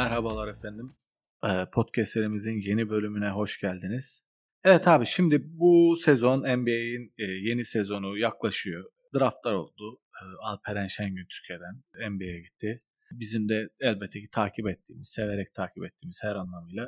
[0.00, 0.96] Merhabalar efendim.
[1.44, 4.24] Ee, Podcastlerimizin yeni bölümüne hoş geldiniz.
[4.64, 8.84] Evet abi şimdi bu sezon NBA'in e, yeni sezonu yaklaşıyor.
[9.14, 10.00] Draftlar oldu.
[10.22, 12.78] Ee, Alperen Şengün Türkiye'den NBA'ye gitti.
[13.12, 16.86] Bizim de elbette ki takip ettiğimiz, severek takip ettiğimiz her anlamıyla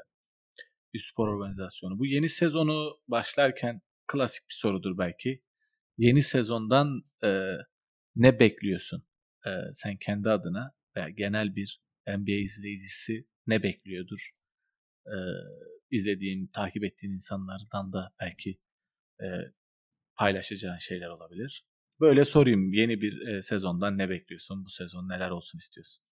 [0.94, 1.98] bir spor organizasyonu.
[1.98, 5.42] Bu yeni sezonu başlarken klasik bir sorudur belki.
[5.98, 7.56] Yeni sezondan e,
[8.16, 9.04] ne bekliyorsun?
[9.46, 14.30] E, sen kendi adına veya genel bir NBA izleyicisi ne bekliyordur?
[15.06, 15.16] E,
[15.90, 18.58] izlediğin, takip ettiğin insanlardan da belki
[19.20, 19.26] e,
[20.16, 21.66] paylaşacağın şeyler olabilir.
[22.00, 24.64] Böyle sorayım yeni bir e, sezondan ne bekliyorsun?
[24.64, 26.04] Bu sezon neler olsun istiyorsun?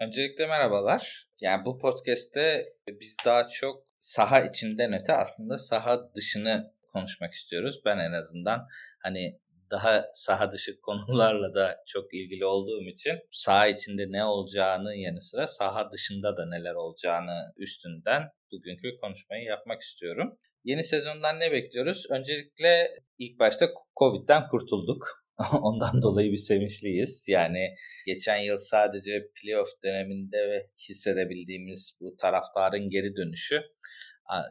[0.00, 1.28] Öncelikle merhabalar.
[1.40, 7.80] Yani bu podcast'te biz daha çok saha içinden öte aslında saha dışını konuşmak istiyoruz.
[7.84, 14.12] Ben en azından hani daha saha dışı konularla da çok ilgili olduğum için saha içinde
[14.12, 20.38] ne olacağını yanı sıra saha dışında da neler olacağını üstünden bugünkü konuşmayı yapmak istiyorum.
[20.64, 22.06] Yeni sezondan ne bekliyoruz?
[22.10, 25.24] Öncelikle ilk başta Covid'den kurtulduk.
[25.62, 27.24] Ondan dolayı bir sevinçliyiz.
[27.28, 27.74] Yani
[28.06, 33.62] geçen yıl sadece playoff döneminde hissedebildiğimiz bu taraftarın geri dönüşü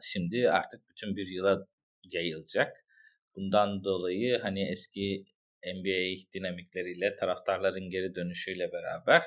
[0.02, 1.66] şimdi artık bütün bir yıla
[2.12, 2.84] yayılacak.
[3.36, 5.24] Bundan dolayı hani eski
[5.66, 9.22] NBA dinamikleriyle taraftarların geri dönüşüyle beraber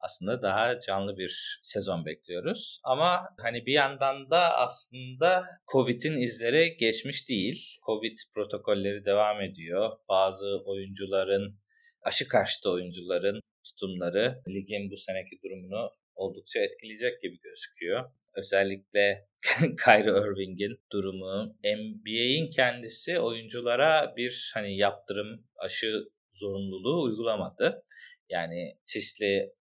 [0.00, 2.80] aslında daha canlı bir sezon bekliyoruz.
[2.84, 7.76] Ama hani bir yandan da aslında Covid'in izleri geçmiş değil.
[7.86, 9.90] Covid protokolleri devam ediyor.
[10.08, 11.58] Bazı oyuncuların,
[12.02, 18.10] aşı karşıtı oyuncuların tutumları ligin bu seneki durumunu oldukça etkileyecek gibi gözüküyor.
[18.36, 19.28] Özellikle
[19.84, 27.82] Kyrie Irving'in durumu, NBA'in kendisi oyunculara bir hani yaptırım aşı zorunluluğu uygulamadı.
[28.28, 29.52] Yani çeşitli e,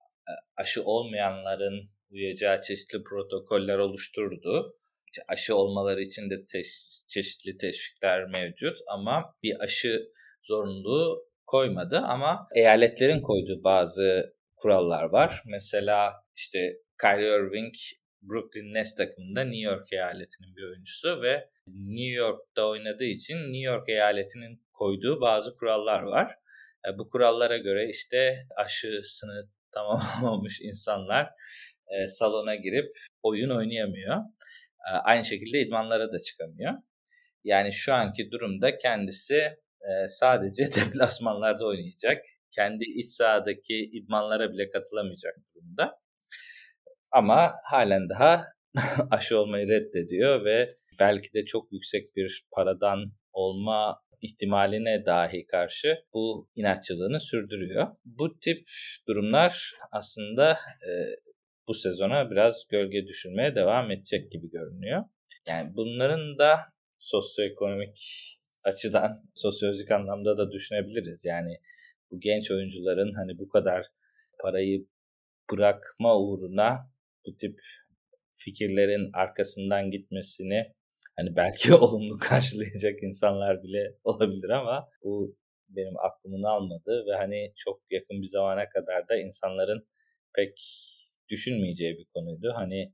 [0.57, 4.77] aşı olmayanların uyacağı çeşitli protokoller oluşturdu.
[5.27, 10.11] Aşı olmaları için de teş- çeşitli teşvikler mevcut ama bir aşı
[10.43, 15.41] zorunluluğu koymadı ama eyaletlerin koyduğu bazı kurallar var.
[15.45, 17.73] Mesela işte Kyrie Irving
[18.29, 23.89] Brooklyn Nets takımında New York eyaletinin bir oyuncusu ve New York'ta oynadığı için New York
[23.89, 26.35] eyaletinin koyduğu bazı kurallar var.
[26.87, 31.29] E, bu kurallara göre işte aşısını tamamlamış insanlar
[31.87, 32.91] e, salona girip
[33.23, 34.17] oyun oynayamıyor.
[34.87, 36.73] E, aynı şekilde idmanlara da çıkamıyor.
[37.43, 39.57] Yani şu anki durumda kendisi
[40.07, 42.25] sadece deplasmanlarda oynayacak.
[42.51, 46.04] Kendi iç sahadaki idmanlara bile katılamayacak durumda.
[47.15, 48.45] Ama halen daha
[49.11, 56.49] aşı olmayı reddediyor ve belki de çok yüksek bir paradan olma ihtimaline dahi karşı bu
[56.55, 57.87] inatçılığını sürdürüyor.
[58.05, 58.67] Bu tip
[59.07, 60.91] durumlar aslında e,
[61.67, 65.03] bu sezona biraz gölge düşürmeye devam edecek gibi görünüyor.
[65.47, 66.59] Yani bunların da
[66.99, 67.97] sosyoekonomik
[68.63, 71.25] açıdan, sosyolojik anlamda da düşünebiliriz.
[71.25, 71.57] Yani
[72.11, 73.85] bu genç oyuncuların hani bu kadar
[74.39, 74.85] parayı
[75.51, 76.94] bırakma uğruna
[77.27, 77.59] bu tip
[78.37, 80.73] fikirlerin arkasından gitmesini
[81.15, 85.35] hani belki olumlu karşılayacak insanlar bile olabilir ama bu
[85.69, 89.87] benim aklımın almadı ve hani çok yakın bir zamana kadar da insanların
[90.35, 90.59] pek
[91.29, 92.51] düşünmeyeceği bir konuydu.
[92.55, 92.93] Hani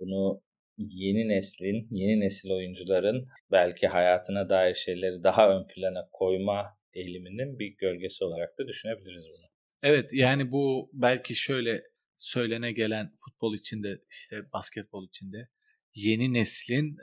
[0.00, 0.42] bunu
[0.78, 7.76] yeni neslin, yeni nesil oyuncuların belki hayatına dair şeyleri daha ön plana koyma eğiliminin bir
[7.78, 9.46] gölgesi olarak da düşünebiliriz bunu.
[9.82, 11.82] Evet yani bu belki şöyle
[12.22, 15.48] söylene gelen futbol içinde işte basketbol içinde
[15.94, 16.96] yeni neslin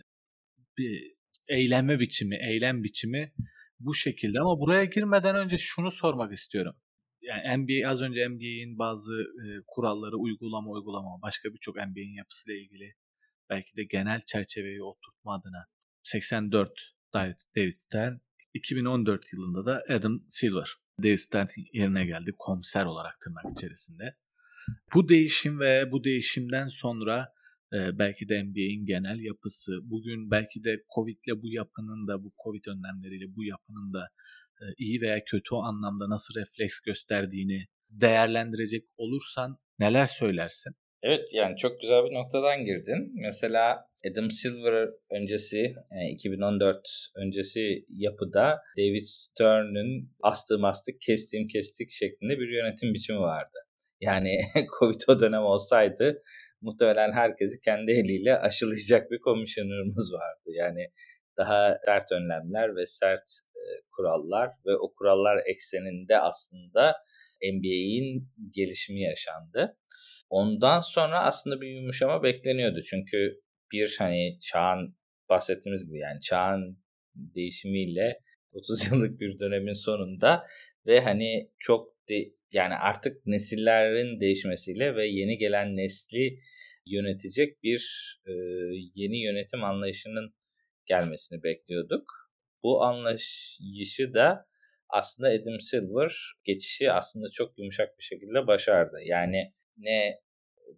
[0.78, 1.13] bir
[1.50, 3.34] eğlenme biçimi, eylem biçimi
[3.79, 6.75] bu şekilde ama buraya girmeden önce şunu sormak istiyorum.
[7.22, 12.96] Yani NBA az önce NBA'in bazı e, kuralları uygulama uygulama başka birçok NBA'in yapısıyla ilgili
[13.49, 15.66] belki de genel çerçeveyi oturtma adına
[16.03, 16.72] 84
[17.14, 18.14] David Stern
[18.53, 24.16] 2014 yılında da Adam Silver David Stern yerine geldi komiser olarak tırnak içerisinde.
[24.95, 27.33] Bu değişim ve bu değişimden sonra
[27.73, 32.66] e, belki de NBA'in genel yapısı, bugün belki de Covid'le bu yapının da, bu Covid
[32.66, 34.07] önlemleriyle bu yapının da
[34.61, 40.73] e, iyi veya kötü anlamda nasıl refleks gösterdiğini değerlendirecek olursan neler söylersin?
[41.03, 43.11] Evet yani çok güzel bir noktadan girdin.
[43.16, 46.79] Mesela Adam Silver öncesi yani 2014
[47.16, 53.57] öncesi yapıda David Stern'ın astığım astık kestim kestik şeklinde bir yönetim biçimi vardı.
[54.01, 54.40] Yani
[54.79, 56.22] Covid o dönem olsaydı
[56.61, 60.49] muhtemelen herkesi kendi eliyle aşılayacak bir komisyonerimiz vardı.
[60.57, 60.87] Yani
[61.37, 63.61] daha sert önlemler ve sert e,
[63.91, 66.96] kurallar ve o kurallar ekseninde aslında
[67.43, 69.78] NBA'in gelişimi yaşandı.
[70.29, 72.81] ondan sonra aslında bir yumuşama bekleniyordu.
[72.81, 73.41] Çünkü
[73.72, 74.97] bir hani çağın
[75.29, 76.79] bahsettiğimiz gibi yani çağın
[77.16, 78.19] değişimiyle
[78.52, 80.45] 30 yıllık bir dönemin sonunda
[80.85, 86.40] ve hani çok de, yani artık nesillerin değişmesiyle ve yeni gelen nesli
[86.85, 88.31] yönetecek bir e,
[88.96, 90.34] yeni yönetim anlayışının
[90.85, 92.11] gelmesini bekliyorduk.
[92.63, 94.46] Bu anlayışı da
[94.90, 96.13] aslında Adam Silver
[96.43, 98.97] geçişi aslında çok yumuşak bir şekilde başardı.
[99.03, 100.19] Yani ne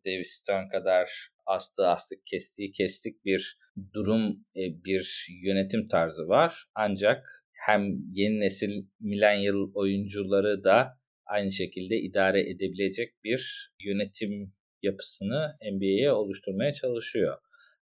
[0.06, 3.58] David Stern kadar astı astık kestiği kestik bir
[3.94, 6.66] durum e, bir yönetim tarzı var.
[6.76, 7.82] Ancak hem
[8.12, 11.01] yeni nesil millennial oyuncuları da
[11.32, 17.38] aynı şekilde idare edebilecek bir yönetim yapısını NBA'ye oluşturmaya çalışıyor.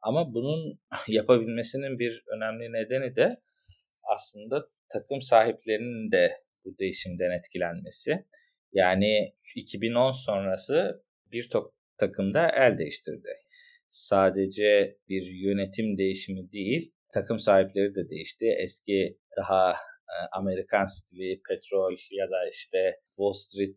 [0.03, 3.41] Ama bunun yapabilmesinin bir önemli nedeni de
[4.03, 6.33] aslında takım sahiplerinin de
[6.65, 8.25] bu değişimden etkilenmesi.
[8.73, 11.03] Yani 2010 sonrası
[11.33, 11.51] bir
[11.99, 13.29] takımda el değiştirdi.
[13.89, 18.47] Sadece bir yönetim değişimi değil, takım sahipleri de değişti.
[18.59, 19.75] Eski daha
[20.33, 23.77] Amerikan stili petrol ya da işte Wall Street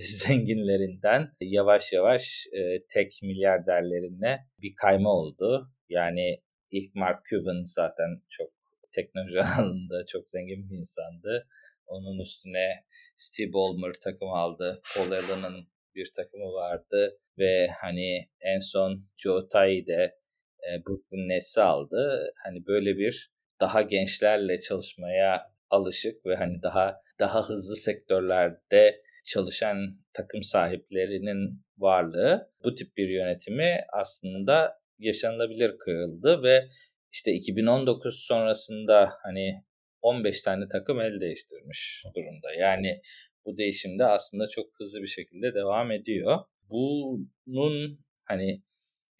[0.00, 5.70] zenginlerinden yavaş yavaş e, tek milyarderlerine bir kayma oldu.
[5.88, 8.50] Yani ilk Mark Cuban zaten çok
[8.92, 11.46] teknoloji alanında çok zengin bir insandı.
[11.86, 12.84] Onun üstüne
[13.16, 14.80] Steve Ballmer takım aldı.
[14.96, 20.18] Paul Allen'ın bir takımı vardı ve hani en son Joe Tai de
[20.62, 22.32] e, Brooklyn Nets'i aldı.
[22.44, 29.76] Hani böyle bir daha gençlerle çalışmaya alışık ve hani daha daha hızlı sektörlerde çalışan
[30.12, 36.68] takım sahiplerinin varlığı bu tip bir yönetimi aslında yaşanılabilir kıldı ve
[37.12, 39.64] işte 2019 sonrasında hani
[40.02, 42.54] 15 tane takım el değiştirmiş durumda.
[42.58, 43.00] Yani
[43.44, 46.38] bu değişim de aslında çok hızlı bir şekilde devam ediyor.
[46.70, 48.62] Bunun hani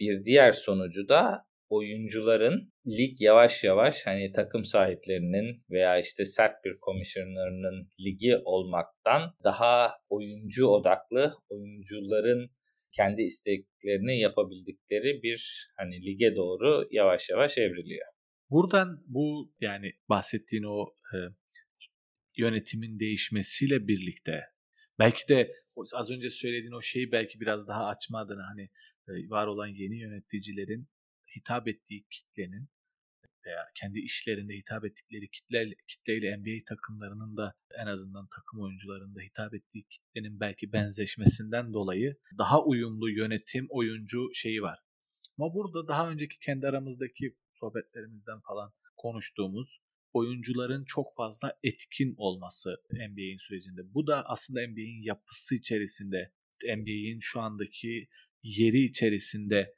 [0.00, 6.78] bir diğer sonucu da oyuncuların lig yavaş yavaş hani takım sahiplerinin veya işte sert bir
[6.80, 12.50] komisyonerinin ligi olmaktan daha oyuncu odaklı oyuncuların
[12.96, 18.06] kendi isteklerini yapabildikleri bir hani lige doğru yavaş yavaş evriliyor.
[18.50, 21.18] Buradan bu yani bahsettiğin o e,
[22.36, 24.40] yönetimin değişmesiyle birlikte
[24.98, 25.52] belki de
[25.94, 28.62] az önce söylediğin o şeyi belki biraz daha açma adına hani
[29.08, 30.88] e, var olan yeni yöneticilerin
[31.36, 32.68] hitap ettiği kitlenin
[33.46, 39.54] veya kendi işlerinde hitap ettikleri kitle, kitleyle NBA takımlarının da en azından takım oyuncularında hitap
[39.54, 44.78] ettiği kitlenin belki benzeşmesinden dolayı daha uyumlu yönetim oyuncu şeyi var.
[45.38, 49.80] Ama burada daha önceki kendi aramızdaki sohbetlerimizden falan konuştuğumuz
[50.12, 53.94] oyuncuların çok fazla etkin olması NBA'in sürecinde.
[53.94, 56.32] Bu da aslında NBA'in yapısı içerisinde,
[56.64, 58.08] NBA'in şu andaki
[58.42, 59.74] yeri içerisinde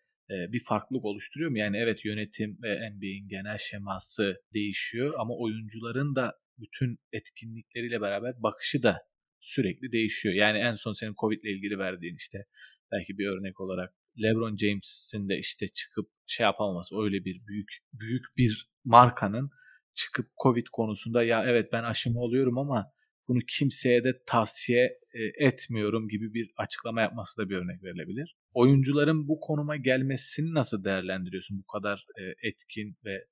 [0.53, 1.59] bir farklılık oluşturuyor mu?
[1.59, 8.83] Yani evet yönetim ve NBA'in genel şeması değişiyor ama oyuncuların da bütün etkinlikleriyle beraber bakışı
[8.83, 8.99] da
[9.41, 10.35] sürekli değişiyor.
[10.35, 12.47] Yani en son senin Covid ile ilgili verdiğin işte
[12.93, 18.25] belki bir örnek olarak LeBron James'in de işte çıkıp şey yapamaması öyle bir büyük büyük
[18.37, 19.51] bir markanın
[19.95, 22.93] çıkıp Covid konusunda ya evet ben aşımı oluyorum ama
[23.29, 24.99] bunu kimseye de tavsiye
[25.39, 28.37] etmiyorum gibi bir açıklama yapması da bir örnek verilebilir.
[28.55, 32.07] Oyuncuların bu konuma gelmesini nasıl değerlendiriyorsun bu kadar
[32.43, 33.25] etkin ve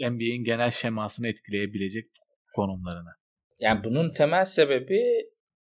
[0.00, 2.06] NBA'in genel şemasını etkileyebilecek
[2.54, 3.10] konumlarını?
[3.60, 5.02] Yani bunun temel sebebi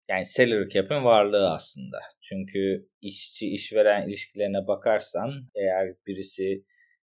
[0.09, 1.99] yani salary cap'in varlığı aslında.
[2.21, 6.65] Çünkü işçi işveren ilişkilerine bakarsan eğer birisi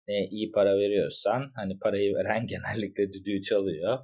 [0.08, 3.98] ne iyi para veriyorsan hani parayı veren genellikle düdüğü çalıyor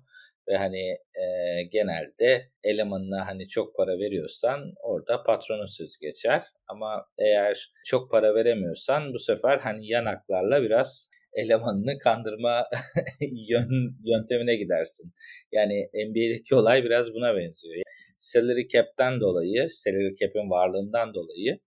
[0.50, 0.88] ve hani
[1.22, 1.24] e,
[1.72, 9.14] genelde elemanına hani çok para veriyorsan orada patronun söz geçer ama eğer çok para veremiyorsan
[9.14, 12.66] bu sefer hani yanaklarla biraz elemanını kandırma
[13.20, 15.12] yön, yöntemine gidersin.
[15.52, 17.82] Yani NBA'deki olay biraz buna benziyor.
[18.16, 21.58] Salary cap'ten dolayı, salary cap'in varlığından dolayı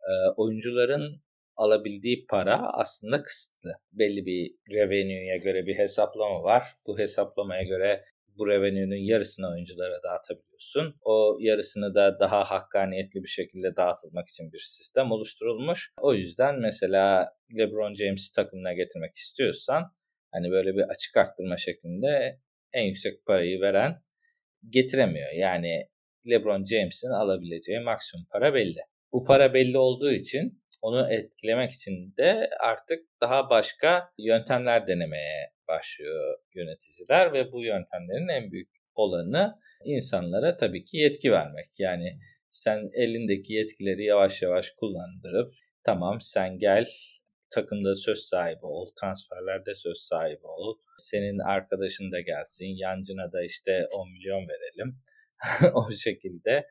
[0.00, 1.22] e, oyuncuların
[1.56, 3.70] alabildiği para aslında kısıtlı.
[3.92, 6.66] Belli bir revenue'ya göre bir hesaplama var.
[6.86, 8.04] Bu hesaplamaya göre
[8.38, 10.94] bu revenue'nun yarısını oyunculara dağıtabiliyorsun.
[11.02, 15.92] O yarısını da daha hakkaniyetli bir şekilde dağıtılmak için bir sistem oluşturulmuş.
[16.00, 19.84] O yüzden mesela LeBron James'i takımına getirmek istiyorsan
[20.32, 22.40] hani böyle bir açık arttırma şeklinde
[22.72, 24.02] en yüksek parayı veren
[24.68, 25.32] getiremiyor.
[25.32, 25.88] Yani
[26.30, 28.80] LeBron James'in alabileceği maksimum para belli.
[29.12, 36.38] Bu para belli olduğu için onu etkilemek için de artık daha başka yöntemler denemeye başlıyor
[36.54, 41.66] yöneticiler ve bu yöntemlerin en büyük olanı insanlara tabii ki yetki vermek.
[41.78, 42.18] Yani
[42.50, 46.84] Sen elindeki yetkileri yavaş yavaş kullandırıp tamam sen gel
[47.50, 50.78] takımda söz sahibi ol, transferlerde söz sahibi ol.
[50.98, 54.98] Senin arkadaşın da gelsin, yancına da işte 10 milyon verelim.
[55.74, 56.66] o şekilde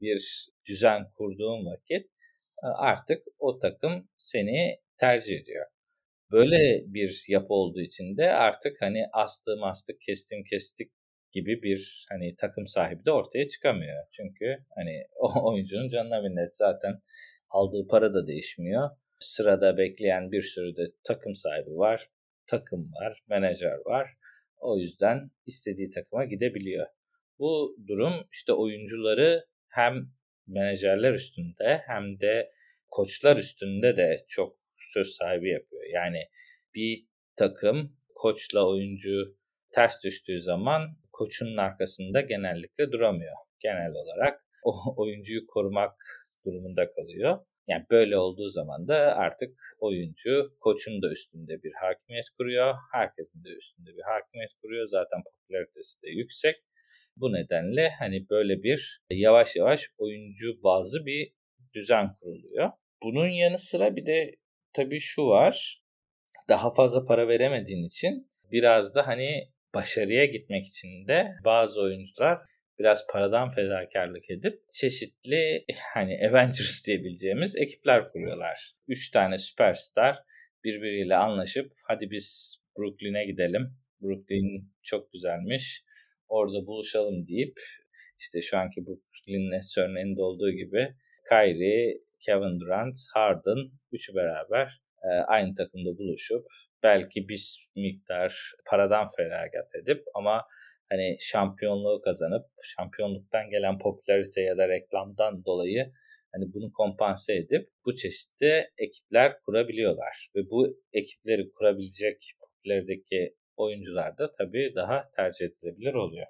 [0.00, 2.06] bir düzen kurduğun vakit
[2.62, 5.66] e, artık o takım seni tercih ediyor.
[6.34, 10.92] Böyle bir yapı olduğu için de artık hani astım astık kestim kestik
[11.32, 14.04] gibi bir hani takım sahibi de ortaya çıkamıyor.
[14.12, 17.00] Çünkü hani o oyuncunun canına minnet zaten
[17.50, 18.90] aldığı para da değişmiyor.
[19.18, 22.08] Sırada bekleyen bir sürü de takım sahibi var,
[22.46, 24.10] takım var, menajer var.
[24.56, 26.86] O yüzden istediği takıma gidebiliyor.
[27.38, 29.94] Bu durum işte oyuncuları hem
[30.46, 32.50] menajerler üstünde hem de
[32.88, 35.82] koçlar üstünde de çok söz sahibi yapıyor.
[35.92, 36.28] Yani
[36.74, 36.98] bir
[37.36, 39.36] takım koçla oyuncu
[39.72, 43.36] ters düştüğü zaman koçun arkasında genellikle duramıyor.
[43.60, 45.94] Genel olarak o oyuncuyu korumak
[46.46, 47.38] durumunda kalıyor.
[47.68, 52.74] Yani böyle olduğu zaman da artık oyuncu koçun da üstünde bir hakimiyet kuruyor.
[52.92, 54.86] Herkesin de üstünde bir hakimiyet kuruyor.
[54.86, 56.56] Zaten popülaritesi de yüksek.
[57.16, 61.32] Bu nedenle hani böyle bir yavaş yavaş oyuncu bazı bir
[61.74, 62.70] düzen kuruluyor.
[63.02, 64.36] Bunun yanı sıra bir de
[64.74, 65.82] tabii şu var.
[66.48, 72.38] Daha fazla para veremediğin için biraz da hani başarıya gitmek için de bazı oyuncular
[72.78, 75.64] biraz paradan fedakarlık edip çeşitli
[75.94, 78.72] hani Avengers diyebileceğimiz ekipler kuruyorlar.
[78.88, 80.18] Üç tane süperstar
[80.64, 83.76] birbiriyle anlaşıp hadi biz Brooklyn'e gidelim.
[84.02, 85.84] Brooklyn çok güzelmiş.
[86.28, 87.60] Orada buluşalım deyip
[88.18, 90.94] işte şu anki Brooklyn Nets örneğinde olduğu gibi
[91.28, 96.46] Kyrie, Kevin Durant, Harden üçü beraber e, aynı takımda buluşup
[96.82, 100.46] belki bir miktar paradan feragat edip ama
[100.90, 105.92] hani şampiyonluğu kazanıp şampiyonluktan gelen popülarite ya da reklamdan dolayı
[106.32, 114.32] hani bunu kompanse edip bu çeşitli ekipler kurabiliyorlar ve bu ekipleri kurabilecek popülerdeki oyuncular da
[114.32, 116.26] tabii daha tercih edilebilir oluyor.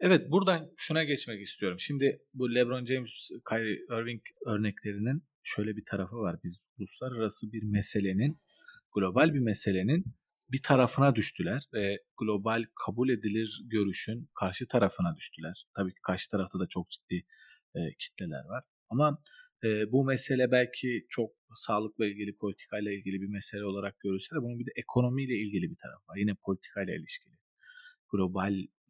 [0.00, 1.78] Evet buradan şuna geçmek istiyorum.
[1.80, 6.36] Şimdi bu LeBron James, Kyrie Irving örneklerinin şöyle bir tarafı var.
[6.44, 8.40] Biz uluslararası bir meselenin,
[8.94, 10.04] global bir meselenin
[10.52, 15.66] bir tarafına düştüler ve global kabul edilir görüşün karşı tarafına düştüler.
[15.74, 17.24] Tabii ki karşı tarafta da çok ciddi
[17.74, 18.64] e, kitleler var.
[18.88, 19.22] Ama
[19.64, 24.58] e, bu mesele belki çok sağlıkla ilgili, politikayla ilgili bir mesele olarak görülse de bunun
[24.58, 26.16] bir de ekonomiyle ilgili bir tarafı var.
[26.16, 27.34] Yine politikayla ilişkili.
[28.12, 28.83] Globalleşmenin.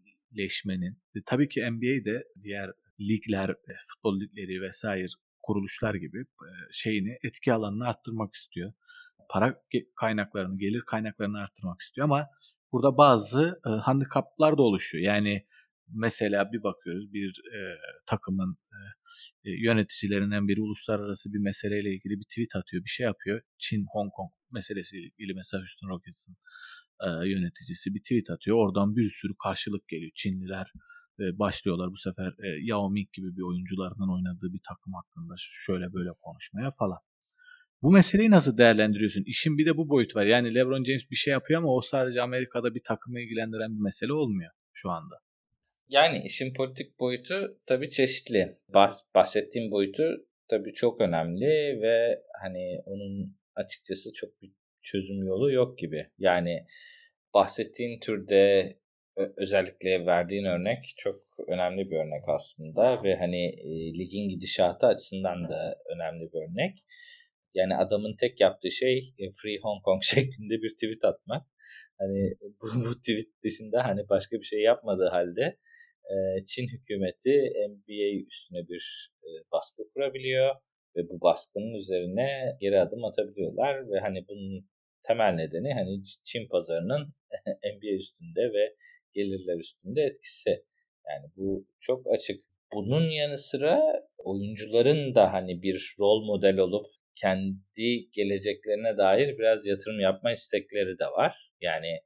[1.16, 5.06] E, tabii ki NBA de diğer ligler, e, futbol ligleri vesaire
[5.42, 8.72] kuruluşlar gibi e, şeyini etki alanını arttırmak istiyor.
[9.30, 9.62] Para
[9.96, 12.26] kaynaklarını, gelir kaynaklarını arttırmak istiyor ama
[12.72, 15.04] burada bazı e, handikaplar da oluşuyor.
[15.04, 15.46] Yani
[15.88, 17.40] mesela bir bakıyoruz bir
[18.06, 18.56] takımın
[19.44, 23.40] yöneticilerinden biri uluslararası bir meseleyle ilgili bir tweet atıyor, bir şey yapıyor.
[23.58, 26.36] Çin, Hong Kong meselesiyle ilgili mesela Houston Rockets'ın
[27.00, 28.56] e, yöneticisi bir tweet atıyor.
[28.56, 30.12] Oradan bir sürü karşılık geliyor.
[30.14, 30.72] Çinliler
[31.20, 35.92] e, başlıyorlar bu sefer e, Yao Ming gibi bir oyuncularının oynadığı bir takım hakkında şöyle
[35.92, 36.98] böyle konuşmaya falan.
[37.82, 39.24] Bu meseleyi nasıl değerlendiriyorsun?
[39.26, 40.26] İşin bir de bu boyut var.
[40.26, 44.12] Yani LeBron James bir şey yapıyor ama o sadece Amerika'da bir takımı ilgilendiren bir mesele
[44.12, 45.14] olmuyor şu anda.
[45.88, 48.58] Yani işin politik boyutu tabii çeşitli.
[48.74, 51.46] Bah bahsettiğim boyutu tabii çok önemli
[51.82, 54.52] ve hani onun açıkçası çok bir
[54.84, 56.06] çözüm yolu yok gibi.
[56.18, 56.66] Yani
[57.34, 58.72] bahsettiğin türde
[59.16, 65.76] özellikle verdiğin örnek çok önemli bir örnek aslında ve hani e, ligin gidişatı açısından da
[65.94, 66.78] önemli bir örnek.
[67.54, 71.46] Yani adamın tek yaptığı şey e, Free Hong Kong şeklinde bir tweet atmak.
[71.98, 75.58] Hani bu, bu tweet dışında hani başka bir şey yapmadığı halde
[76.12, 80.54] e, Çin hükümeti NBA üstüne bir e, baskı kurabiliyor
[80.96, 84.73] ve bu baskının üzerine geri adım atabiliyorlar ve hani bunun
[85.06, 87.14] temel nedeni hani Çin pazarının
[87.46, 88.74] NBA üstünde ve
[89.14, 90.50] gelirler üstünde etkisi.
[91.08, 92.40] Yani bu çok açık.
[92.72, 93.80] Bunun yanı sıra
[94.18, 96.86] oyuncuların da hani bir rol model olup
[97.20, 101.52] kendi geleceklerine dair biraz yatırım yapma istekleri de var.
[101.60, 102.00] Yani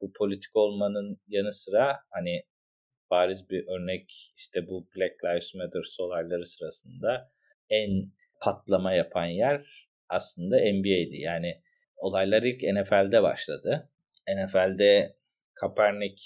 [0.00, 2.42] bu politik olmanın yanı sıra hani
[3.10, 7.32] bariz bir örnek işte bu Black Lives Matter olayları sırasında
[7.70, 7.90] en
[8.40, 11.20] patlama yapan yer aslında NBA'di.
[11.20, 11.62] Yani
[11.98, 13.90] olaylar ilk NFL'de başladı.
[14.28, 15.16] NFL'de
[15.54, 16.22] Kaepernick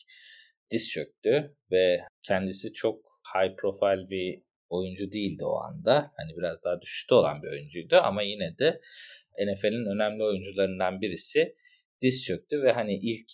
[0.71, 6.12] diz çöktü ve kendisi çok high profile bir oyuncu değildi o anda.
[6.17, 8.81] Hani biraz daha düşüşte olan bir oyuncuydu ama yine de
[9.47, 11.57] NFL'in önemli oyuncularından birisi
[12.00, 13.31] diz çöktü ve hani ilk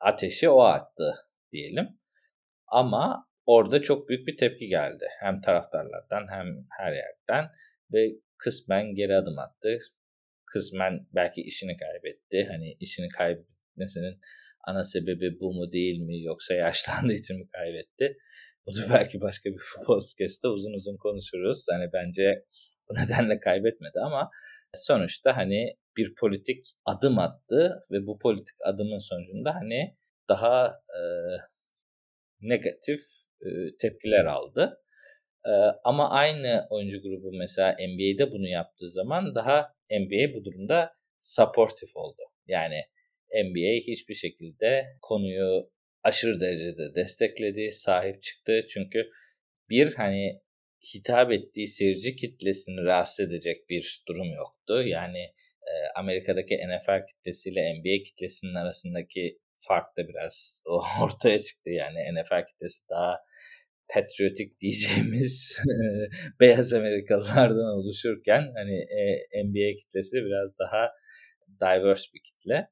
[0.00, 1.14] ateşi o attı
[1.52, 1.88] diyelim.
[2.66, 5.06] Ama orada çok büyük bir tepki geldi.
[5.20, 7.50] Hem taraftarlardan hem her yerden
[7.92, 9.78] ve kısmen geri adım attı.
[10.54, 12.46] Kısmen belki işini kaybetti.
[12.50, 14.20] Hani işini kaybetmesinin
[14.66, 18.16] ana sebebi bu mu değil mi yoksa yaşlandığı için mi kaybetti?
[18.66, 21.66] Bunu belki başka bir podcast'te uzun uzun konuşuruz.
[21.70, 22.44] Hani bence
[22.88, 24.30] bu nedenle kaybetmedi ama
[24.74, 29.96] sonuçta hani bir politik adım attı ve bu politik adımın sonucunda hani
[30.28, 31.00] daha e,
[32.40, 33.00] negatif
[33.40, 33.48] e,
[33.80, 34.83] tepkiler aldı.
[35.84, 42.22] Ama aynı oyuncu grubu mesela NBA'de bunu yaptığı zaman daha NBA bu durumda supportif oldu.
[42.46, 42.82] Yani
[43.44, 45.70] NBA hiçbir şekilde konuyu
[46.02, 48.66] aşırı derecede destekledi, sahip çıktı.
[48.68, 49.10] Çünkü
[49.70, 50.40] bir hani
[50.94, 54.82] hitap ettiği seyirci kitlesini rahatsız edecek bir durum yoktu.
[54.82, 55.18] Yani
[55.62, 60.62] e, Amerika'daki NFL kitlesiyle NBA kitlesinin arasındaki fark da biraz
[61.02, 61.70] ortaya çıktı.
[61.70, 63.18] Yani NFL kitlesi daha
[63.94, 65.58] patriotik diyeceğimiz
[66.40, 70.90] beyaz Amerikalılardan oluşurken hani e, NBA kitlesi biraz daha
[71.60, 72.68] diverse bir kitle.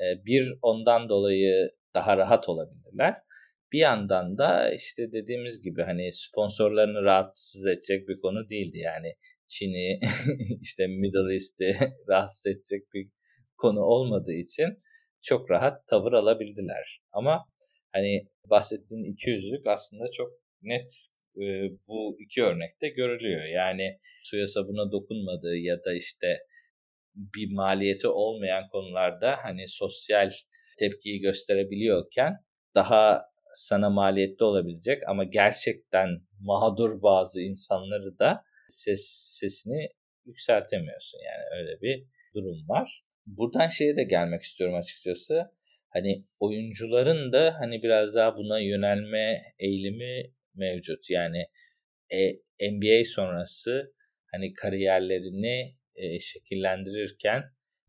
[0.00, 3.14] E, bir ondan dolayı daha rahat olabilirler.
[3.72, 8.78] Bir yandan da işte dediğimiz gibi hani sponsorlarını rahatsız edecek bir konu değildi.
[8.78, 9.14] Yani
[9.48, 10.00] Çin'i
[10.62, 11.76] işte Middle East'i
[12.08, 13.08] rahatsız edecek bir
[13.56, 14.82] konu olmadığı için
[15.22, 17.02] çok rahat tavır alabildiler.
[17.12, 17.44] Ama
[17.92, 20.90] hani bahsettiğin iki yüzlük aslında çok net
[21.36, 21.44] e,
[21.88, 23.44] bu iki örnekte görülüyor.
[23.44, 26.38] Yani suya sabuna dokunmadığı ya da işte
[27.14, 30.30] bir maliyeti olmayan konularda hani sosyal
[30.78, 32.36] tepkiyi gösterebiliyorken
[32.74, 36.08] daha sana maliyetli olabilecek ama gerçekten
[36.40, 39.00] mağdur bazı insanları da ses
[39.40, 39.88] sesini
[40.26, 41.18] yükseltemiyorsun.
[41.18, 43.02] Yani öyle bir durum var.
[43.26, 45.50] Buradan şeye de gelmek istiyorum açıkçası.
[45.88, 51.10] Hani oyuncuların da hani biraz daha buna yönelme eğilimi mevcut.
[51.10, 51.46] Yani
[52.12, 52.32] e,
[52.70, 53.94] NBA sonrası
[54.32, 57.42] hani kariyerlerini e, şekillendirirken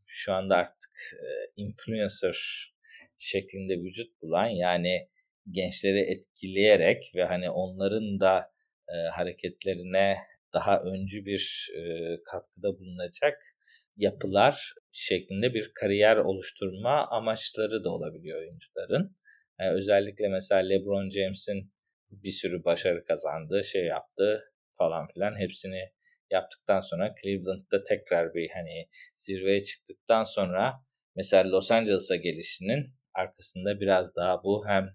[0.06, 2.72] şu anda artık e, influencer
[3.18, 5.08] şeklinde vücut bulan yani
[5.52, 8.52] gençleri etkileyerek ve hani onların da
[8.90, 10.18] e, hareketlerine
[10.54, 11.82] daha öncü bir e,
[12.32, 13.38] katkıda bulunacak
[13.98, 19.18] yapılar şeklinde bir kariyer oluşturma amaçları da olabiliyor oyuncuların.
[19.60, 21.72] Yani özellikle mesela LeBron James'in
[22.12, 24.44] bir sürü başarı kazandığı şey yaptı
[24.78, 25.40] falan filan.
[25.40, 25.92] Hepsini
[26.32, 30.74] yaptıktan sonra Cleveland'da tekrar bir hani zirveye çıktıktan sonra
[31.16, 34.90] mesela Los Angeles'a gelişinin arkasında biraz daha bu hem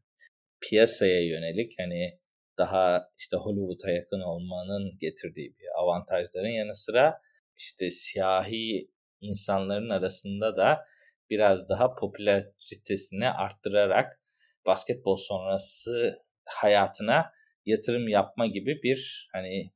[0.61, 2.19] piyasaya yönelik hani
[2.59, 7.21] daha işte Hollywood'a yakın olmanın getirdiği bir avantajların yanı sıra
[7.57, 10.87] işte siyahi insanların arasında da
[11.31, 14.21] biraz daha popülaritesini arttırarak
[14.67, 17.33] basketbol sonrası hayatına
[17.67, 19.71] yatırım yapma gibi bir hani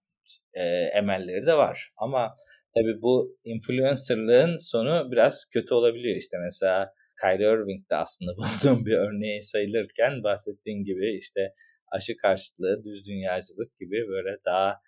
[0.55, 0.63] e,
[0.95, 1.91] emelleri de var.
[1.97, 2.35] Ama
[2.75, 6.17] tabii bu influencerlığın sonu biraz kötü olabiliyor.
[6.17, 11.53] İşte mesela Kyrie Irving de aslında bulduğum bir örneği sayılırken bahsettiğin gibi işte
[11.93, 14.81] aşı karşıtlığı, düz dünyacılık gibi böyle daha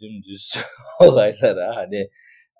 [0.00, 0.54] dümdüz
[1.00, 2.10] olaylara hani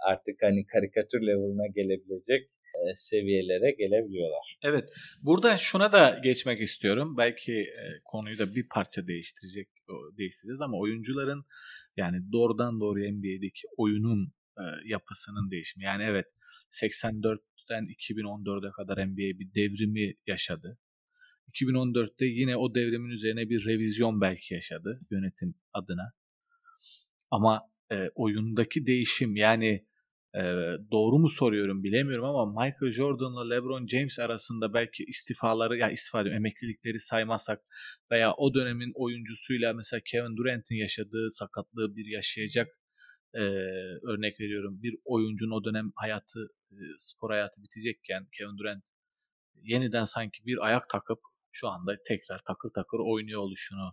[0.07, 2.50] artık hani karikatür level'ına gelebilecek
[2.94, 4.58] seviyelere gelebiliyorlar.
[4.62, 4.88] Evet.
[5.22, 7.16] Burada şuna da geçmek istiyorum.
[7.16, 9.68] Belki e, konuyu da bir parça değiştirecek
[10.18, 11.44] değiştireceğiz ama oyuncuların
[11.96, 15.84] yani doğrudan doğruya NBA'deki oyunun e, yapısının değişimi.
[15.84, 16.26] Yani evet
[16.70, 20.78] 84'ten 2014'e kadar NBA bir devrimi yaşadı.
[21.54, 26.12] 2014'te yine o devrimin üzerine bir revizyon belki yaşadı yönetim adına.
[27.30, 27.62] Ama
[27.92, 29.88] e, oyundaki değişim yani
[30.34, 30.42] e,
[30.90, 36.36] doğru mu soruyorum bilemiyorum ama Michael Jordan'la LeBron James arasında belki istifaları ya istifa ediyorum,
[36.36, 37.60] emeklilikleri saymasak
[38.10, 42.68] veya o dönemin oyuncusuyla mesela Kevin Durant'in yaşadığı sakatlığı bir yaşayacak
[43.34, 43.42] e,
[44.12, 44.82] örnek veriyorum.
[44.82, 48.84] Bir oyuncunun o dönem hayatı e, spor hayatı bitecekken Kevin Durant
[49.62, 51.18] yeniden sanki bir ayak takıp
[51.52, 53.92] şu anda tekrar takır takır oynuyor oluşunu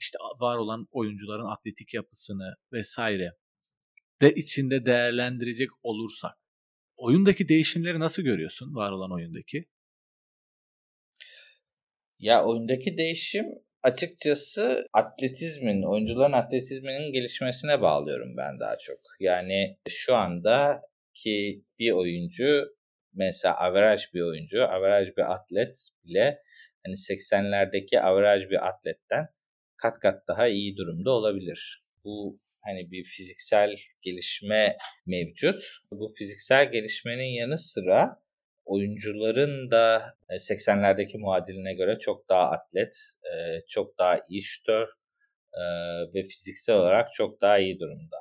[0.00, 3.32] işte var olan oyuncuların atletik yapısını vesaire
[4.22, 6.40] de içinde değerlendirecek olursak
[6.96, 9.64] oyundaki değişimleri nasıl görüyorsun var olan oyundaki?
[12.18, 13.46] Ya oyundaki değişim
[13.82, 18.98] açıkçası atletizmin, oyuncuların atletizminin gelişmesine bağlıyorum ben daha çok.
[19.20, 20.82] Yani şu anda
[21.14, 22.76] ki bir oyuncu
[23.12, 26.42] mesela average bir oyuncu, average bir atlet bile
[26.86, 29.26] hani 80'lerdeki average bir atletten
[29.76, 31.84] kat kat daha iyi durumda olabilir.
[32.04, 35.62] Bu hani bir fiziksel gelişme mevcut.
[35.92, 38.20] Bu fiziksel gelişmenin yanı sıra
[38.64, 42.94] oyuncuların da 80'lerdeki e, muadiline göre çok daha atlet,
[43.24, 44.88] e, çok daha iyi şütör,
[45.52, 45.62] e,
[46.14, 48.16] ve fiziksel olarak çok daha iyi durumda.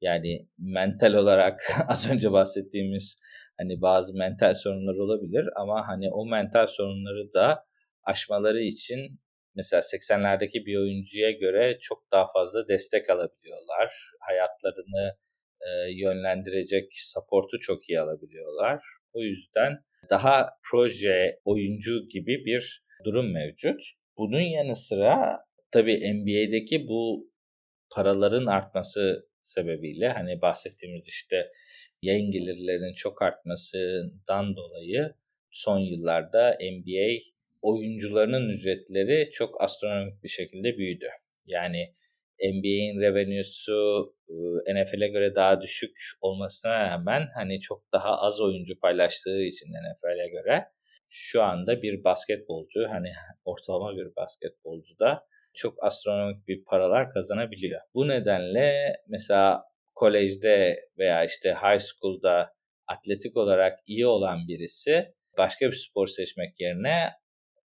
[0.00, 3.18] Yani mental olarak az önce bahsettiğimiz
[3.58, 7.64] hani bazı mental sorunlar olabilir ama hani o mental sorunları da
[8.02, 9.20] aşmaları için
[9.54, 13.94] mesela 80'lerdeki bir oyuncuya göre çok daha fazla destek alabiliyorlar.
[14.20, 15.16] Hayatlarını
[15.60, 18.82] e, yönlendirecek support'u çok iyi alabiliyorlar.
[19.12, 19.78] O yüzden
[20.10, 23.80] daha proje oyuncu gibi bir durum mevcut.
[24.16, 25.38] Bunun yanı sıra
[25.70, 27.30] tabii NBA'deki bu
[27.90, 31.52] paraların artması sebebiyle hani bahsettiğimiz işte
[32.02, 35.14] yayın gelirlerinin çok artmasından dolayı
[35.50, 37.20] son yıllarda NBA
[37.62, 41.08] oyuncularının ücretleri çok astronomik bir şekilde büyüdü.
[41.46, 41.94] Yani
[42.40, 44.06] NBA'in revenue'su
[44.74, 50.64] NFL'e göre daha düşük olmasına rağmen hani çok daha az oyuncu paylaştığı için NFL'e göre
[51.08, 53.12] şu anda bir basketbolcu hani
[53.44, 57.80] ortalama bir basketbolcu da çok astronomik bir paralar kazanabiliyor.
[57.94, 62.54] Bu nedenle mesela kolejde veya işte high school'da
[62.86, 67.10] atletik olarak iyi olan birisi başka bir spor seçmek yerine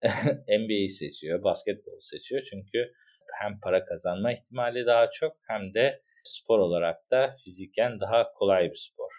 [0.47, 2.41] NBA'yi seçiyor, basketbol seçiyor.
[2.49, 2.93] Çünkü
[3.41, 8.89] hem para kazanma ihtimali daha çok hem de spor olarak da fiziken daha kolay bir
[8.89, 9.11] spor.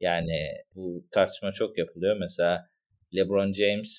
[0.00, 2.16] Yani bu tartışma çok yapılıyor.
[2.20, 2.70] Mesela
[3.16, 3.92] LeBron James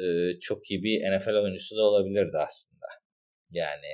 [0.00, 2.86] e, çok iyi bir NFL oyuncusu da olabilirdi aslında.
[3.50, 3.86] Yani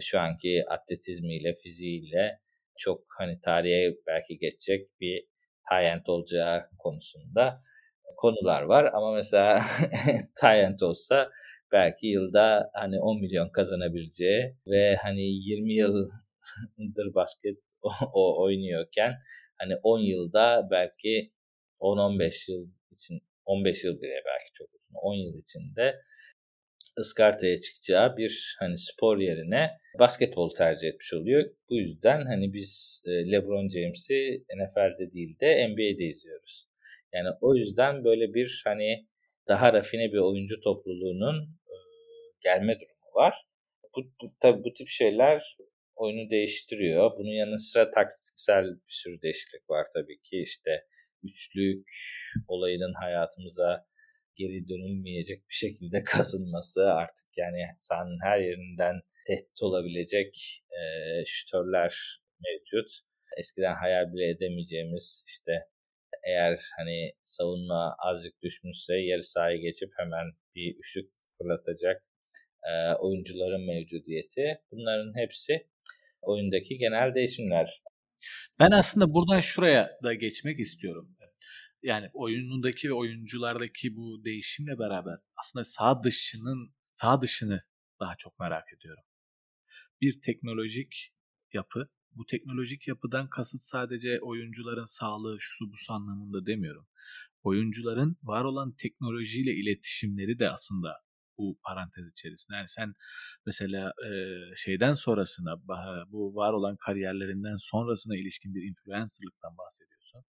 [0.00, 2.40] şu anki atletizmiyle, fiziğiyle
[2.76, 5.24] çok hani tarihe belki geçecek bir
[5.70, 7.62] Tyent olacağı konusunda
[8.16, 8.90] konular var.
[8.94, 9.62] Ama mesela
[10.40, 11.30] Tyent olsa
[11.72, 17.58] belki yılda hani 10 milyon kazanabileceği ve hani 20 yıldır basket
[18.12, 19.14] o oynuyorken
[19.58, 21.32] hani 10 yılda belki
[21.80, 25.94] 10-15 yıl için 15 yıl bile belki çok uzun 10 yıl içinde
[26.98, 31.50] ıskartaya çıkacağı bir hani spor yerine basketbol tercih etmiş oluyor.
[31.70, 36.68] Bu yüzden hani biz LeBron James'i NFL'de değil de NBA'de izliyoruz.
[37.14, 39.06] Yani o yüzden böyle bir hani
[39.48, 41.74] daha rafine bir oyuncu topluluğunun e,
[42.40, 43.34] gelme durumu var.
[43.96, 45.56] Bu, bu tabii bu tip şeyler
[45.96, 47.10] oyunu değiştiriyor.
[47.18, 50.42] Bunun yanı sıra taktiksel bir sürü değişiklik var tabii ki.
[50.42, 50.70] İşte
[51.22, 51.90] üçlük
[52.48, 53.86] olayının hayatımıza
[54.36, 60.80] geri dönülmeyecek bir şekilde kazınması artık yani sahanın her yerinden tehdit olabilecek e,
[61.26, 62.90] şütörler mevcut.
[63.38, 65.52] Eskiden hayal bile edemeyeceğimiz işte
[66.28, 72.02] eğer hani savunma azıcık düşmüşse yarı sahaya geçip hemen bir üşük fırlatacak
[72.62, 74.60] e, oyuncuların mevcudiyeti.
[74.70, 75.68] Bunların hepsi
[76.22, 77.82] oyundaki genel değişimler.
[78.58, 81.16] Ben aslında buradan şuraya da geçmek istiyorum.
[81.82, 87.62] Yani oyunundaki ve oyunculardaki bu değişimle beraber aslında sağ dışının sağ dışını
[88.00, 89.04] daha çok merak ediyorum.
[90.00, 91.14] Bir teknolojik
[91.52, 96.86] yapı bu teknolojik yapıdan kasıt sadece oyuncuların sağlığı, şu bu anlamında demiyorum.
[97.42, 100.96] Oyuncuların var olan teknolojiyle iletişimleri de aslında
[101.38, 102.56] bu parantez içerisinde.
[102.56, 102.94] Yani sen
[103.46, 103.92] mesela
[104.56, 105.56] şeyden sonrasına
[106.08, 110.24] bu var olan kariyerlerinden sonrasına ilişkin bir influencerlıktan bahsediyorsun.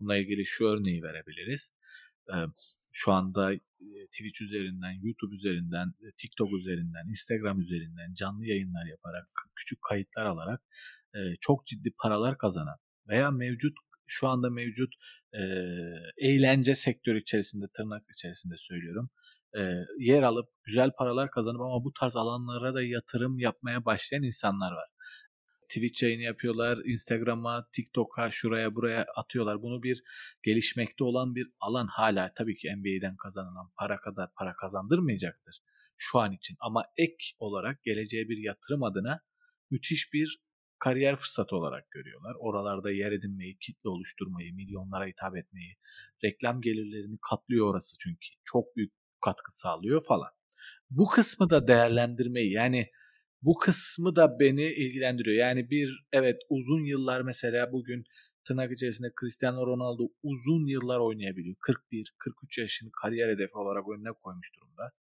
[0.00, 1.70] Bununla ilgili şu örneği verebiliriz.
[2.28, 2.36] E,
[2.92, 3.50] şu anda
[4.12, 10.60] Twitch üzerinden, YouTube üzerinden, TikTok üzerinden, Instagram üzerinden canlı yayınlar yaparak, küçük kayıtlar alarak
[11.40, 12.76] çok ciddi paralar kazanan
[13.08, 13.72] veya mevcut
[14.06, 14.94] şu anda mevcut
[16.18, 19.10] eğlence sektörü içerisinde tırnak içerisinde söylüyorum
[19.98, 24.88] yer alıp güzel paralar kazanıp ama bu tarz alanlara da yatırım yapmaya başlayan insanlar var.
[25.68, 29.62] Twitch yayını yapıyorlar, Instagram'a, TikTok'a, şuraya buraya atıyorlar.
[29.62, 30.02] Bunu bir
[30.42, 35.60] gelişmekte olan bir alan hala tabii ki NBA'den kazanılan para kadar para kazandırmayacaktır
[35.96, 36.56] şu an için.
[36.60, 39.20] Ama ek olarak geleceğe bir yatırım adına
[39.70, 40.38] müthiş bir
[40.78, 42.34] kariyer fırsatı olarak görüyorlar.
[42.38, 45.76] Oralarda yer edinmeyi, kitle oluşturmayı, milyonlara hitap etmeyi,
[46.24, 48.28] reklam gelirlerini katlıyor orası çünkü.
[48.44, 50.30] Çok büyük katkı sağlıyor falan.
[50.90, 52.90] Bu kısmı da değerlendirmeyi yani
[53.42, 55.36] bu kısmı da beni ilgilendiriyor.
[55.36, 58.04] Yani bir evet uzun yıllar mesela bugün
[58.44, 61.56] tırnak içerisinde Cristiano Ronaldo uzun yıllar oynayabiliyor.
[61.56, 64.92] 41-43 yaşını kariyer hedefi olarak önüne koymuş durumda.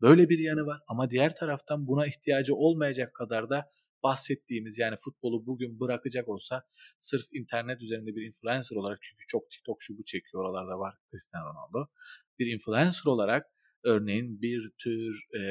[0.00, 3.70] Böyle bir yanı var ama diğer taraftan buna ihtiyacı olmayacak kadar da
[4.02, 6.62] bahsettiğimiz yani futbolu bugün bırakacak olsa
[7.00, 11.46] sırf internet üzerinde bir influencer olarak çünkü çok TikTok şu bu çekiyor oralarda var Cristiano
[11.46, 11.90] Ronaldo.
[12.38, 13.46] Bir influencer olarak
[13.84, 15.42] örneğin bir tür e,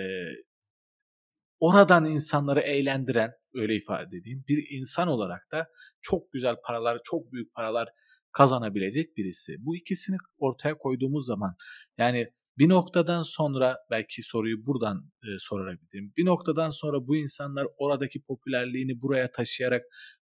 [1.60, 5.68] oradan insanları eğlendiren öyle ifade edeyim bir insan olarak da
[6.02, 7.90] çok güzel paralar çok büyük paralar
[8.32, 9.56] kazanabilecek birisi.
[9.60, 11.56] Bu ikisini ortaya koyduğumuz zaman
[11.98, 16.14] yani Bir noktadan sonra belki soruyu buradan e, sorarak bitireyim.
[16.18, 19.84] Bir noktadan sonra bu insanlar oradaki popülerliğini buraya taşıyarak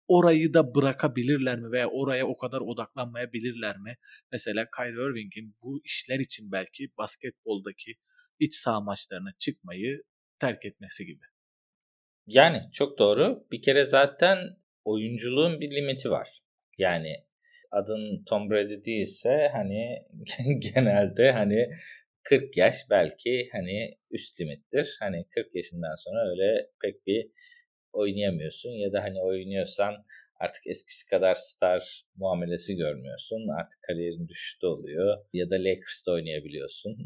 [0.08, 3.97] orayı da bırakabilirler mi veya oraya o kadar odaklanmayabilirler mi?
[4.32, 7.95] Mesela Kyrie Irving'in bu işler için belki basketboldaki
[8.39, 10.04] iç saha maçlarına çıkmayı
[10.39, 11.23] terk etmesi gibi.
[12.28, 13.47] Yani çok doğru.
[13.52, 14.38] Bir kere zaten
[14.86, 16.43] oyunculuğun bir limiti var.
[16.78, 17.15] Yani
[17.71, 19.99] adın Tom Brady değilse hani
[20.73, 21.69] genelde hani
[22.23, 24.97] 40 yaş belki hani üst limittir.
[24.99, 27.31] Hani 40 yaşından sonra öyle pek bir
[27.93, 29.93] oynayamıyorsun ya da hani oynuyorsan
[30.39, 33.47] artık eskisi kadar star muamelesi görmüyorsun.
[33.59, 36.97] Artık kariyerin düşüşte oluyor ya da Lakers'ta oynayabiliyorsun.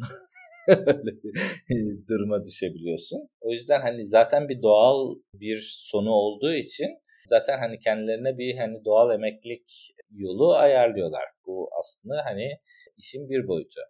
[2.09, 3.29] duruma düşebiliyorsun.
[3.41, 6.87] O yüzden hani zaten bir doğal bir sonu olduğu için
[7.25, 9.69] zaten hani kendilerine bir hani doğal emeklilik
[10.11, 11.25] yolu ayarlıyorlar.
[11.45, 12.59] Bu aslında hani
[12.97, 13.81] işin bir boyutu.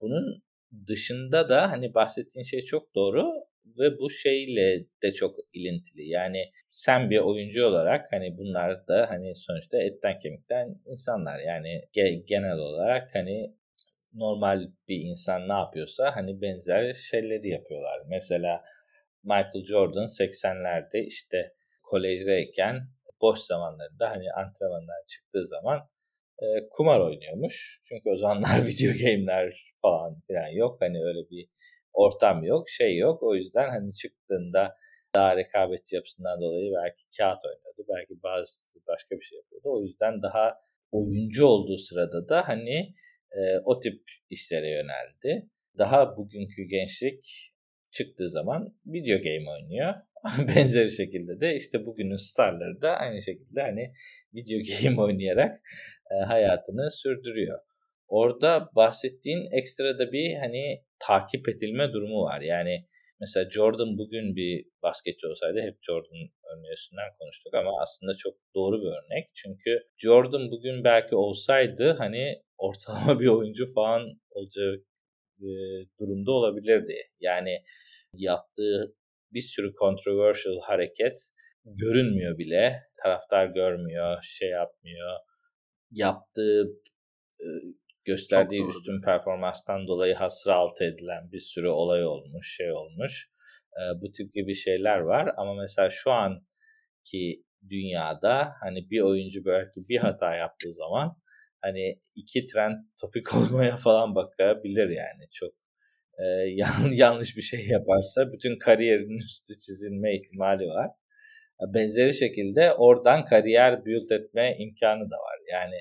[0.00, 0.42] Bunun
[0.86, 3.32] dışında da hani bahsettiğin şey çok doğru
[3.78, 6.08] ve bu şeyle de çok ilintili.
[6.08, 11.38] Yani sen bir oyuncu olarak hani bunlar da hani sonuçta etten kemikten insanlar.
[11.38, 13.54] Yani ge- genel olarak hani
[14.12, 18.00] normal bir insan ne yapıyorsa hani benzer şeyleri yapıyorlar.
[18.08, 18.62] Mesela
[19.22, 21.52] Michael Jordan 80'lerde işte
[21.82, 22.88] kolejdeyken
[23.20, 25.88] boş zamanlarında hani antrenmandan çıktığı zaman
[26.38, 27.80] e, kumar oynuyormuş.
[27.84, 30.76] Çünkü o zamanlar video game'ler falan filan yok.
[30.80, 31.48] Hani öyle bir
[31.92, 33.22] ortam yok, şey yok.
[33.22, 34.76] O yüzden hani çıktığında
[35.14, 37.82] daha rekabetçi yapısından dolayı belki kağıt oynuyordu.
[37.88, 39.68] Belki bazı başka bir şey yapıyordu.
[39.72, 40.54] O yüzden daha
[40.92, 42.94] oyuncu olduğu sırada da hani
[43.32, 45.50] e, o tip işlere yöneldi.
[45.78, 47.52] Daha bugünkü gençlik
[47.90, 49.94] çıktığı zaman video game oynuyor.
[50.56, 53.92] Benzeri şekilde de işte bugünün starları da aynı şekilde hani
[54.34, 55.56] video game oynayarak
[56.10, 57.58] e, hayatını sürdürüyor.
[58.08, 62.40] Orada bahsettiğin ekstra da bir hani takip edilme durumu var.
[62.40, 62.86] Yani
[63.20, 68.86] mesela Jordan bugün bir basketçi olsaydı hep Jordan örneğinden konuştuk ama aslında çok doğru bir
[68.86, 69.30] örnek.
[69.34, 74.84] Çünkü Jordan bugün belki olsaydı hani ortalama bir oyuncu falan olacağı
[75.40, 75.48] e,
[76.00, 76.96] durumda olabilirdi.
[77.20, 77.62] Yani
[78.12, 78.94] yaptığı
[79.32, 81.30] bir sürü controversial hareket
[81.64, 82.82] görünmüyor bile.
[83.02, 85.12] Taraftar görmüyor, şey yapmıyor.
[85.90, 86.66] Yaptığı
[87.40, 87.46] e,
[88.06, 93.30] gösterdiği üstün performanstan dolayı hasra altı edilen bir sürü olay olmuş, şey olmuş.
[93.72, 99.88] E, bu tip gibi şeyler var ama mesela şu anki dünyada hani bir oyuncu belki
[99.88, 101.16] bir hata yaptığı zaman
[101.60, 105.52] hani iki trend topik olmaya falan bakabilir yani çok
[106.18, 106.24] e,
[106.92, 110.90] yanlış bir şey yaparsa bütün kariyerinin üstü çizilme ihtimali var.
[111.74, 115.38] Benzeri şekilde oradan kariyer build etme imkanı da var.
[115.52, 115.76] Yani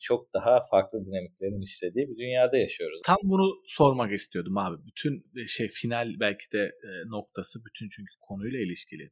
[0.00, 3.02] çok daha farklı dinamiklerin işlediği bir dünyada yaşıyoruz.
[3.04, 4.86] Tam bunu sormak istiyordum abi.
[4.86, 6.72] Bütün şey final belki de
[7.06, 9.10] noktası bütün çünkü konuyla ilişkili.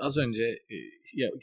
[0.00, 0.58] Az önce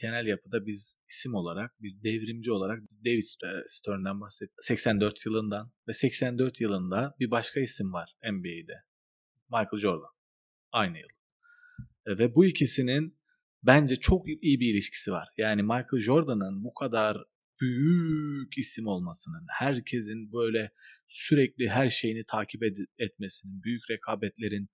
[0.00, 3.22] genel yapıda biz isim olarak bir devrimci olarak David
[3.66, 4.56] Stern'den bahsettik.
[4.60, 8.74] 84 yılından ve 84 yılında bir başka isim var NBA'de.
[9.48, 10.10] Michael Jordan.
[10.72, 11.08] Aynı yıl.
[12.06, 13.18] Ve bu ikisinin
[13.62, 15.28] bence çok iyi bir ilişkisi var.
[15.36, 17.16] Yani Michael Jordan'ın bu kadar
[17.60, 20.70] büyük isim olmasının, herkesin böyle
[21.06, 24.68] sürekli her şeyini takip ed- etmesinin, büyük rekabetlerin,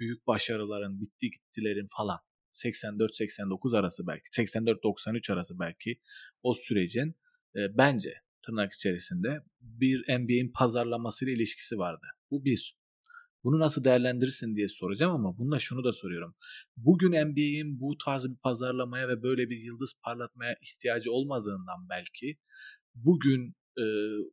[0.00, 2.18] büyük başarıların, bitti gittilerin falan
[2.52, 6.00] 84-89 arası belki 84-93 arası belki
[6.42, 7.16] o sürecin
[7.56, 12.06] e, bence tırnak içerisinde bir NBA'in pazarlamasıyla ilişkisi vardı.
[12.30, 12.79] Bu bir.
[13.44, 16.34] Bunu nasıl değerlendirirsin diye soracağım ama bununla şunu da soruyorum.
[16.76, 22.38] Bugün NBA'in bu tarz bir pazarlamaya ve böyle bir yıldız parlatmaya ihtiyacı olmadığından belki
[22.94, 23.84] bugün e,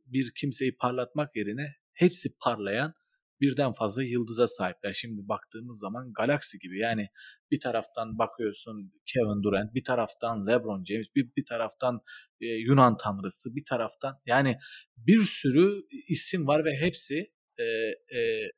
[0.05, 2.93] bir kimseyi parlatmak yerine hepsi parlayan
[3.41, 4.91] birden fazla yıldıza sahipler.
[4.91, 7.07] Şimdi baktığımız zaman galaksi gibi yani
[7.51, 12.01] bir taraftan bakıyorsun Kevin Durant, bir taraftan LeBron James, bir, bir taraftan
[12.41, 14.57] e, Yunan tanrısı, bir taraftan yani
[14.97, 17.63] bir sürü isim var ve hepsi e,
[18.17, 18.51] e,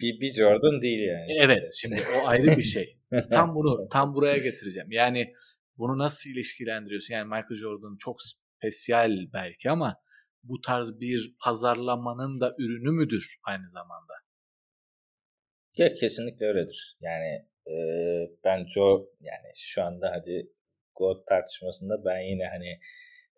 [0.00, 1.32] bir, bir Jordan değil yani.
[1.40, 2.98] Evet şimdi o ayrı bir şey.
[3.30, 4.92] tam bunu tam buraya getireceğim.
[4.92, 5.32] Yani
[5.78, 7.14] bunu nasıl ilişkilendiriyorsun?
[7.14, 9.96] Yani Michael Jordan çok spesiyel belki ama
[10.42, 14.12] bu tarz bir pazarlamanın da ürünü müdür aynı zamanda?
[15.76, 16.98] Ya kesinlikle öyledir.
[17.00, 17.76] Yani e,
[18.44, 20.52] ben Joe yani şu anda hadi
[20.94, 22.70] God tartışmasında ben yine hani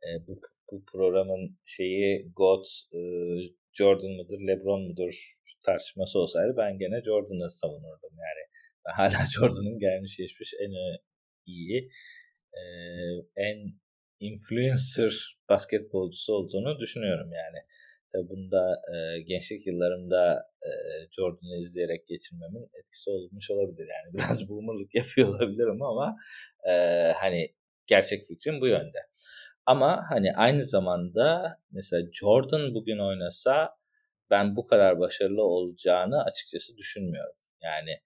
[0.02, 3.00] e, bu, bu programın şeyi God e,
[3.72, 8.10] Jordan mıdır, LeBron mudur tartışması olsaydı ben gene Jordan'ı savunurdum.
[8.10, 8.42] Yani
[8.86, 10.72] ben hala Jordan'ın gelmiş geçmiş en
[11.46, 11.90] iyi,
[12.52, 12.62] e,
[13.36, 13.58] en
[14.20, 17.58] influencer basketbolcusu olduğunu düşünüyorum yani.
[18.12, 20.70] Tabii bunda e, gençlik yıllarımda e,
[21.10, 23.88] Jordan'ı izleyerek geçirmemin etkisi olmuş olabilir.
[23.88, 26.16] Yani biraz boomerlık yapıyor olabilirim ama
[26.68, 26.72] e,
[27.16, 27.54] hani
[27.86, 28.98] gerçek fikrim bu yönde.
[29.66, 33.76] Ama hani aynı zamanda mesela Jordan bugün oynasa
[34.32, 37.36] ben bu kadar başarılı olacağını açıkçası düşünmüyorum.
[37.62, 37.98] Yani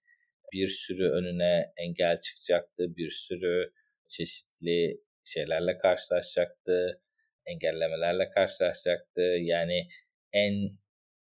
[0.53, 3.71] bir sürü önüne engel çıkacaktı, bir sürü
[4.07, 7.01] çeşitli şeylerle karşılaşacaktı,
[7.45, 9.21] engellemelerle karşılaşacaktı.
[9.21, 9.87] Yani
[10.33, 10.53] en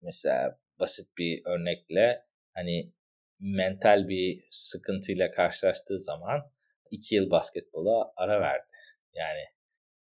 [0.02, 2.22] mesela basit bir örnekle
[2.54, 2.92] hani
[3.40, 6.52] mental bir sıkıntıyla karşılaştığı zaman
[6.90, 8.66] iki yıl basketbola ara verdi.
[9.14, 9.44] Yani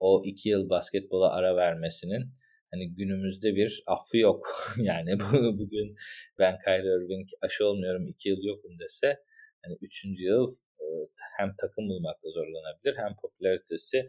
[0.01, 2.35] o iki yıl basketbola ara vermesinin
[2.73, 4.47] hani günümüzde bir affı yok.
[4.77, 5.21] yani
[5.59, 5.95] bugün
[6.39, 9.19] ben Kyrie Irving aşı olmuyorum iki yıl yokum dese
[9.65, 10.47] hani üçüncü yıl
[10.81, 10.85] e,
[11.39, 14.09] hem takım bulmakta zorlanabilir hem popülaritesi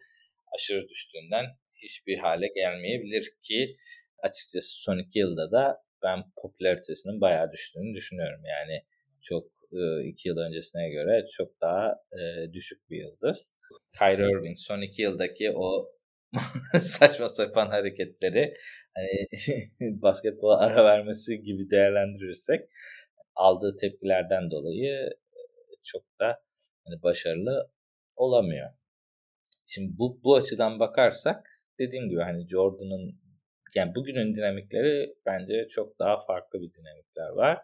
[0.56, 1.46] aşırı düştüğünden
[1.76, 3.76] hiçbir hale gelmeyebilir ki
[4.20, 8.42] açıkçası son iki yılda da ben popülaritesinin bayağı düştüğünü düşünüyorum.
[8.46, 8.84] Yani
[9.22, 13.56] çok e, iki yıl öncesine göre çok daha e, düşük bir yıldız.
[14.00, 15.90] Kyrie Irving son iki yıldaki o
[16.82, 18.54] saçma sapan hareketleri
[18.96, 19.28] hani
[20.02, 22.70] basketbola ara vermesi gibi değerlendirirsek
[23.36, 25.10] aldığı tepkilerden dolayı
[25.84, 26.44] çok da
[26.86, 27.72] hani başarılı
[28.16, 28.70] olamıyor.
[29.66, 33.20] Şimdi bu bu açıdan bakarsak dediğim gibi hani Jordan'ın
[33.76, 37.62] yani bugünün dinamikleri bence çok daha farklı bir dinamikler var.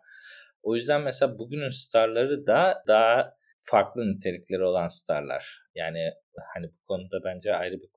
[0.64, 5.62] O yüzden mesela bugünün starları da daha farklı nitelikleri olan starlar.
[5.76, 6.14] Yani
[6.54, 7.90] hani bu konuda bence ayrı bir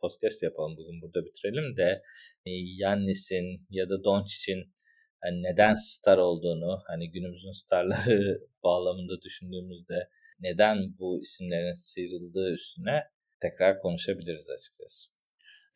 [0.00, 2.02] podcast yapalım bugün burada bitirelim de
[2.46, 4.72] e, Yannis'in ya da Doncic'in
[5.20, 10.08] hani neden star olduğunu hani günümüzün starları bağlamında düşündüğümüzde
[10.40, 13.04] neden bu isimlerin sıyrıldığı üstüne
[13.40, 15.10] tekrar konuşabiliriz açıkçası.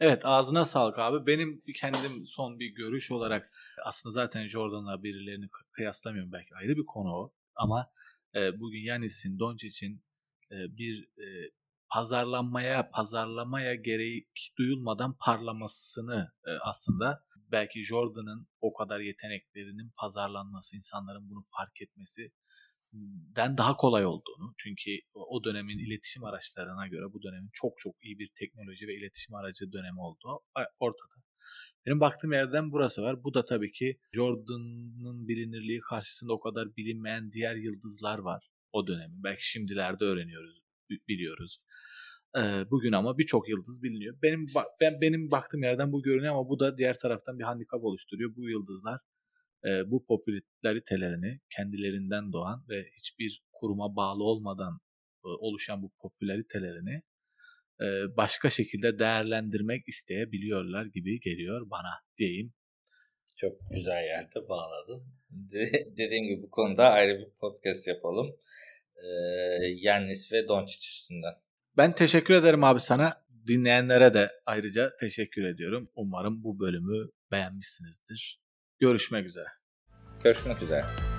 [0.00, 1.26] Evet ağzına sağlık abi.
[1.26, 3.52] Benim kendim son bir görüş olarak
[3.84, 7.32] aslında zaten Jordan'la birilerini kıyaslamıyorum belki ayrı bir konu o.
[7.54, 7.90] Ama
[8.34, 10.02] e, bugün Yanis'in, Doncic'in
[10.50, 11.26] e, bir e,
[11.94, 21.40] pazarlanmaya, pazarlamaya gerek duyulmadan parlamasını e, aslında belki Jordan'ın o kadar yeteneklerinin pazarlanması, insanların bunu
[21.57, 22.33] fark etmesi
[23.37, 28.18] den daha kolay olduğunu çünkü o dönemin iletişim araçlarına göre bu dönemin çok çok iyi
[28.18, 30.40] bir teknoloji ve iletişim aracı dönemi olduğu
[30.78, 31.14] ortada.
[31.87, 33.24] Benim baktığım yerden burası var.
[33.24, 39.24] Bu da tabii ki Jordan'ın bilinirliği karşısında o kadar bilinmeyen diğer yıldızlar var o dönemin.
[39.24, 40.61] Belki şimdilerde öğreniyoruz,
[41.09, 41.64] biliyoruz.
[42.70, 44.18] Bugün ama birçok yıldız biliniyor.
[44.23, 44.47] Benim
[44.81, 48.37] ben benim baktığım yerden bu görünüyor ama bu da diğer taraftan bir handikap oluşturuyor.
[48.37, 49.01] Bu yıldızlar
[49.87, 54.81] bu popülaritelerini kendilerinden doğan ve hiçbir kuruma bağlı olmadan
[55.23, 57.03] oluşan bu popülaritelerini
[58.16, 62.53] başka şekilde değerlendirmek isteyebiliyorlar gibi geliyor bana diyeyim.
[63.37, 65.05] Çok güzel yerde bağladın.
[65.31, 68.37] De- dediğim gibi bu konuda ayrı bir podcast yapalım.
[68.97, 69.09] Ee,
[69.77, 71.35] Yannis ve Doncic üstünden.
[71.76, 73.24] Ben teşekkür ederim abi sana.
[73.46, 75.88] Dinleyenlere de ayrıca teşekkür ediyorum.
[75.94, 78.40] Umarım bu bölümü beğenmişsinizdir.
[78.80, 79.48] Görüşmek üzere.
[80.24, 81.13] Görüşmek üzere.